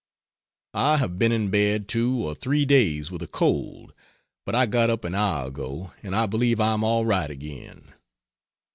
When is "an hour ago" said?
5.05-5.93